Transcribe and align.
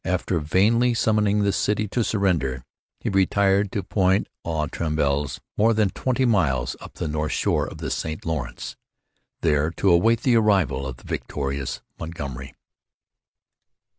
After 0.03 0.39
vainly 0.39 0.95
summoning 0.95 1.43
the 1.43 1.51
city 1.53 1.87
to 1.89 2.03
surrender 2.03 2.63
he 2.99 3.09
retired 3.09 3.71
to 3.73 3.83
Pointe 3.83 4.27
aux 4.43 4.65
Trembles, 4.65 5.39
more 5.57 5.75
than 5.75 5.89
twenty 5.91 6.25
miles 6.25 6.75
up 6.81 6.95
the 6.95 7.07
north 7.07 7.33
shore 7.33 7.67
of 7.67 7.77
the 7.77 7.91
St 7.91 8.25
Lawrence, 8.25 8.75
there 9.41 9.69
to 9.77 9.91
await 9.91 10.21
the 10.21 10.37
arrival 10.37 10.87
of 10.87 10.97
the 10.97 11.03
victorious 11.03 11.81
Montgomery. 11.99 12.55